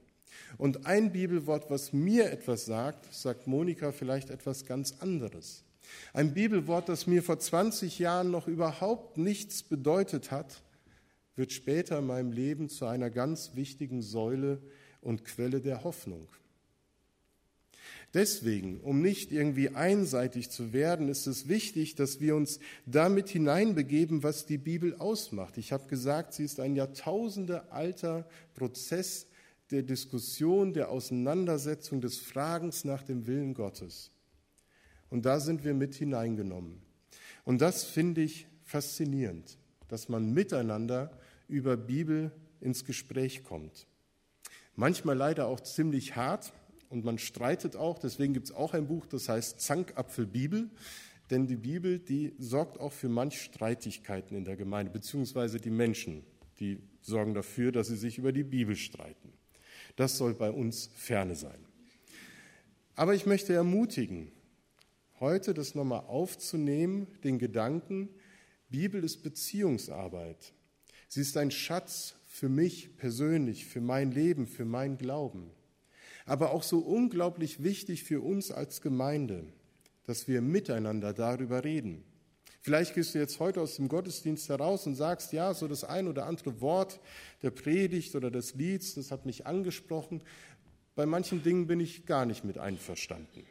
Und 0.58 0.86
ein 0.86 1.12
Bibelwort, 1.12 1.70
was 1.70 1.92
mir 1.92 2.32
etwas 2.32 2.66
sagt, 2.66 3.14
sagt 3.14 3.46
Monika 3.46 3.92
vielleicht 3.92 4.28
etwas 4.28 4.66
ganz 4.66 4.96
anderes. 4.98 5.62
Ein 6.12 6.34
Bibelwort, 6.34 6.88
das 6.88 7.06
mir 7.06 7.22
vor 7.22 7.38
20 7.38 8.00
Jahren 8.00 8.32
noch 8.32 8.48
überhaupt 8.48 9.18
nichts 9.18 9.62
bedeutet 9.62 10.32
hat, 10.32 10.62
wird 11.36 11.52
später 11.52 12.00
in 12.00 12.06
meinem 12.06 12.32
Leben 12.32 12.68
zu 12.68 12.86
einer 12.86 13.08
ganz 13.08 13.52
wichtigen 13.54 14.02
Säule 14.02 14.60
und 15.00 15.24
Quelle 15.24 15.60
der 15.60 15.84
Hoffnung. 15.84 16.26
Deswegen, 18.14 18.80
um 18.80 19.02
nicht 19.02 19.30
irgendwie 19.30 19.70
einseitig 19.70 20.50
zu 20.50 20.72
werden, 20.72 21.08
ist 21.08 21.26
es 21.26 21.48
wichtig, 21.48 21.96
dass 21.96 22.20
wir 22.20 22.34
uns 22.34 22.60
damit 22.86 23.28
hineinbegeben, 23.28 24.22
was 24.22 24.46
die 24.46 24.58
Bibel 24.58 24.96
ausmacht. 24.96 25.58
Ich 25.58 25.72
habe 25.72 25.86
gesagt, 25.86 26.32
sie 26.32 26.44
ist 26.44 26.60
ein 26.60 26.76
Jahrtausende 26.76 27.70
alter 27.72 28.26
Prozess 28.54 29.26
der 29.70 29.82
Diskussion, 29.82 30.72
der 30.72 30.90
Auseinandersetzung, 30.90 32.00
des 32.00 32.18
Fragens 32.18 32.84
nach 32.84 33.02
dem 33.02 33.26
Willen 33.26 33.52
Gottes. 33.52 34.10
Und 35.10 35.26
da 35.26 35.40
sind 35.40 35.64
wir 35.64 35.74
mit 35.74 35.94
hineingenommen. 35.94 36.80
Und 37.44 37.60
das 37.60 37.84
finde 37.84 38.22
ich 38.22 38.46
faszinierend, 38.64 39.58
dass 39.88 40.08
man 40.08 40.32
miteinander 40.32 41.10
über 41.48 41.76
Bibel 41.76 42.32
ins 42.60 42.84
Gespräch 42.84 43.44
kommt. 43.44 43.86
Manchmal 44.74 45.16
leider 45.16 45.46
auch 45.46 45.60
ziemlich 45.60 46.16
hart 46.16 46.52
und 46.88 47.04
man 47.04 47.18
streitet 47.18 47.76
auch. 47.76 47.98
Deswegen 47.98 48.32
gibt 48.34 48.46
es 48.46 48.54
auch 48.54 48.74
ein 48.74 48.86
Buch, 48.86 49.06
das 49.06 49.28
heißt 49.28 49.60
Zankapfel 49.60 50.26
Bibel. 50.26 50.70
Denn 51.30 51.46
die 51.46 51.56
Bibel, 51.56 51.98
die 51.98 52.34
sorgt 52.38 52.78
auch 52.78 52.92
für 52.92 53.08
manch 53.08 53.40
Streitigkeiten 53.40 54.36
in 54.36 54.44
der 54.44 54.56
Gemeinde, 54.56 54.92
beziehungsweise 54.92 55.58
die 55.60 55.70
Menschen, 55.70 56.24
die 56.60 56.78
sorgen 57.00 57.34
dafür, 57.34 57.72
dass 57.72 57.88
sie 57.88 57.96
sich 57.96 58.18
über 58.18 58.32
die 58.32 58.44
Bibel 58.44 58.76
streiten. 58.76 59.32
Das 59.96 60.18
soll 60.18 60.34
bei 60.34 60.50
uns 60.50 60.90
ferne 60.94 61.34
sein. 61.34 61.64
Aber 62.94 63.14
ich 63.14 63.26
möchte 63.26 63.52
ermutigen, 63.52 64.30
heute 65.20 65.52
das 65.52 65.74
nochmal 65.74 66.04
aufzunehmen, 66.06 67.08
den 67.24 67.38
Gedanken, 67.38 68.08
Bibel 68.68 69.02
ist 69.04 69.22
Beziehungsarbeit. 69.22 70.52
Sie 71.08 71.20
ist 71.20 71.36
ein 71.36 71.50
Schatz 71.50 72.16
für 72.26 72.48
mich 72.48 72.96
persönlich, 72.96 73.66
für 73.66 73.80
mein 73.80 74.12
Leben, 74.12 74.46
für 74.46 74.64
mein 74.64 74.98
Glauben. 74.98 75.50
Aber 76.26 76.50
auch 76.50 76.62
so 76.62 76.80
unglaublich 76.80 77.62
wichtig 77.62 78.04
für 78.04 78.20
uns 78.20 78.50
als 78.50 78.82
Gemeinde, 78.82 79.44
dass 80.04 80.28
wir 80.28 80.42
miteinander 80.42 81.12
darüber 81.12 81.64
reden. 81.64 82.04
Vielleicht 82.66 82.94
gehst 82.94 83.14
du 83.14 83.20
jetzt 83.20 83.38
heute 83.38 83.60
aus 83.60 83.76
dem 83.76 83.86
Gottesdienst 83.86 84.48
heraus 84.48 84.88
und 84.88 84.96
sagst, 84.96 85.32
ja, 85.32 85.54
so 85.54 85.68
das 85.68 85.84
ein 85.84 86.08
oder 86.08 86.26
andere 86.26 86.60
Wort 86.60 86.98
der 87.42 87.50
Predigt 87.52 88.16
oder 88.16 88.28
des 88.28 88.54
Lieds, 88.56 88.94
das 88.94 89.12
hat 89.12 89.24
mich 89.24 89.46
angesprochen. 89.46 90.20
Bei 90.96 91.06
manchen 91.06 91.44
Dingen 91.44 91.68
bin 91.68 91.78
ich 91.78 92.06
gar 92.06 92.26
nicht 92.26 92.44
mit 92.44 92.58
einverstanden. 92.58 93.44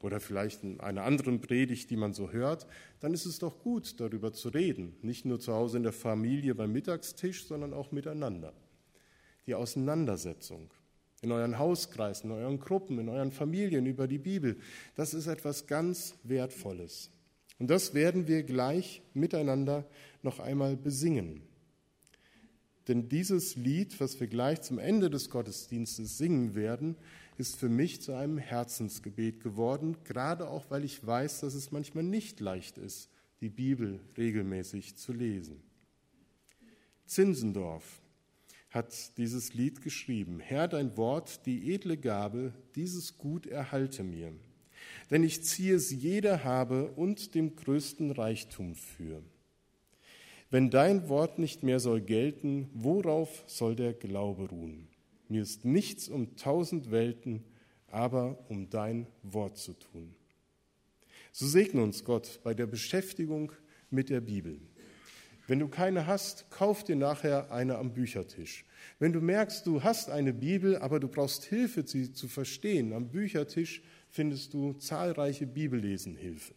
Oder 0.00 0.20
vielleicht 0.20 0.62
in 0.62 0.78
einer 0.78 1.02
anderen 1.02 1.40
Predigt, 1.40 1.90
die 1.90 1.96
man 1.96 2.12
so 2.12 2.30
hört, 2.30 2.68
dann 3.00 3.14
ist 3.14 3.26
es 3.26 3.40
doch 3.40 3.60
gut, 3.60 3.98
darüber 3.98 4.32
zu 4.32 4.48
reden. 4.48 4.94
Nicht 5.02 5.24
nur 5.24 5.40
zu 5.40 5.54
Hause 5.54 5.78
in 5.78 5.82
der 5.82 5.92
Familie 5.92 6.54
beim 6.54 6.72
Mittagstisch, 6.72 7.46
sondern 7.46 7.72
auch 7.72 7.90
miteinander. 7.90 8.52
Die 9.46 9.56
Auseinandersetzung 9.56 10.70
in 11.22 11.32
euren 11.32 11.58
Hauskreisen, 11.58 12.30
in 12.30 12.36
euren 12.36 12.58
Gruppen, 12.58 12.98
in 12.98 13.08
euren 13.08 13.32
Familien 13.32 13.86
über 13.86 14.06
die 14.06 14.18
Bibel, 14.18 14.58
das 14.96 15.14
ist 15.14 15.28
etwas 15.28 15.66
ganz 15.66 16.14
Wertvolles. 16.24 17.10
Und 17.58 17.68
das 17.68 17.94
werden 17.94 18.26
wir 18.26 18.42
gleich 18.42 19.02
miteinander 19.14 19.86
noch 20.22 20.40
einmal 20.40 20.76
besingen. 20.76 21.42
Denn 22.88 23.08
dieses 23.08 23.54
Lied, 23.54 24.00
was 24.00 24.18
wir 24.18 24.26
gleich 24.26 24.62
zum 24.62 24.80
Ende 24.80 25.08
des 25.08 25.30
Gottesdienstes 25.30 26.18
singen 26.18 26.56
werden, 26.56 26.96
ist 27.38 27.56
für 27.56 27.68
mich 27.68 28.02
zu 28.02 28.14
einem 28.14 28.38
Herzensgebet 28.38 29.40
geworden, 29.40 29.96
gerade 30.02 30.48
auch 30.48 30.70
weil 30.70 30.84
ich 30.84 31.06
weiß, 31.06 31.40
dass 31.40 31.54
es 31.54 31.70
manchmal 31.70 32.04
nicht 32.04 32.40
leicht 32.40 32.78
ist, 32.78 33.08
die 33.40 33.48
Bibel 33.48 34.00
regelmäßig 34.18 34.96
zu 34.96 35.12
lesen. 35.12 35.62
Zinsendorf 37.06 38.01
hat 38.72 39.16
dieses 39.18 39.54
Lied 39.54 39.82
geschrieben. 39.82 40.40
Herr, 40.40 40.66
dein 40.66 40.96
Wort, 40.96 41.46
die 41.46 41.72
edle 41.74 41.96
Gabe, 41.96 42.52
dieses 42.74 43.18
Gut 43.18 43.46
erhalte 43.46 44.02
mir 44.02 44.32
denn 45.10 45.24
ich 45.24 45.42
ziehe 45.42 45.74
es 45.74 45.90
jeder 45.90 46.44
habe 46.44 46.90
und 46.92 47.34
dem 47.34 47.56
größten 47.56 48.12
Reichtum 48.12 48.74
für. 48.74 49.22
Wenn 50.50 50.70
dein 50.70 51.08
Wort 51.08 51.38
nicht 51.38 51.62
mehr 51.62 51.80
soll 51.80 52.00
gelten, 52.00 52.68
worauf 52.74 53.44
soll 53.46 53.74
der 53.74 53.94
Glaube 53.94 54.48
ruhen? 54.48 54.88
Mir 55.28 55.42
ist 55.42 55.64
nichts 55.64 56.08
um 56.08 56.36
tausend 56.36 56.90
Welten, 56.90 57.44
aber 57.88 58.38
um 58.48 58.68
dein 58.68 59.06
Wort 59.22 59.56
zu 59.56 59.72
tun. 59.74 60.14
So 61.30 61.46
segne 61.46 61.82
uns 61.82 62.04
Gott 62.04 62.40
bei 62.42 62.52
der 62.52 62.66
Beschäftigung 62.66 63.52
mit 63.90 64.10
der 64.10 64.20
Bibel. 64.20 64.60
Wenn 65.52 65.58
du 65.58 65.68
keine 65.68 66.06
hast, 66.06 66.50
kauf 66.50 66.82
dir 66.82 66.96
nachher 66.96 67.52
eine 67.52 67.76
am 67.76 67.92
Büchertisch. 67.92 68.64
Wenn 68.98 69.12
du 69.12 69.20
merkst, 69.20 69.66
du 69.66 69.82
hast 69.82 70.08
eine 70.08 70.32
Bibel, 70.32 70.78
aber 70.78 70.98
du 70.98 71.08
brauchst 71.08 71.44
Hilfe, 71.44 71.86
sie 71.86 72.14
zu 72.14 72.26
verstehen, 72.26 72.94
am 72.94 73.10
Büchertisch 73.10 73.82
findest 74.08 74.54
du 74.54 74.72
zahlreiche 74.72 75.46
Bibellesenhilfen. 75.46 76.56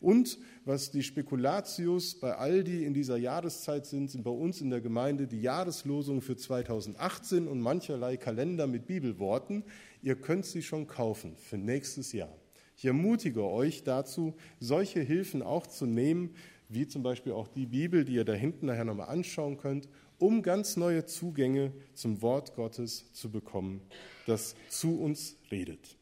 Und 0.00 0.38
was 0.64 0.90
die 0.90 1.02
Spekulatius 1.02 2.18
bei 2.18 2.34
Aldi 2.34 2.86
in 2.86 2.94
dieser 2.94 3.18
Jahreszeit 3.18 3.84
sind, 3.84 4.10
sind 4.10 4.24
bei 4.24 4.30
uns 4.30 4.62
in 4.62 4.70
der 4.70 4.80
Gemeinde 4.80 5.26
die 5.26 5.42
Jahreslosungen 5.42 6.22
für 6.22 6.38
2018 6.38 7.46
und 7.46 7.60
mancherlei 7.60 8.16
Kalender 8.16 8.66
mit 8.66 8.86
Bibelworten. 8.86 9.64
Ihr 10.00 10.16
könnt 10.16 10.46
sie 10.46 10.62
schon 10.62 10.86
kaufen 10.86 11.36
für 11.36 11.58
nächstes 11.58 12.12
Jahr. 12.12 12.34
Ich 12.78 12.86
ermutige 12.86 13.44
euch 13.44 13.84
dazu, 13.84 14.34
solche 14.60 15.00
Hilfen 15.00 15.42
auch 15.42 15.66
zu 15.66 15.84
nehmen, 15.84 16.34
wie 16.70 16.86
zum 16.86 17.02
Beispiel 17.02 17.32
auch 17.32 17.48
die 17.48 17.66
Bibel, 17.66 18.04
die 18.04 18.14
ihr 18.14 18.24
da 18.24 18.32
hinten 18.32 18.66
nachher 18.66 18.84
nochmal 18.84 19.08
anschauen 19.08 19.58
könnt, 19.58 19.88
um 20.18 20.42
ganz 20.42 20.76
neue 20.76 21.04
Zugänge 21.04 21.72
zum 21.94 22.22
Wort 22.22 22.54
Gottes 22.54 23.12
zu 23.12 23.30
bekommen, 23.30 23.80
das 24.26 24.54
zu 24.68 25.00
uns 25.00 25.36
redet. 25.50 25.96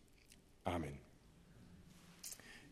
Amen. 0.65 1.08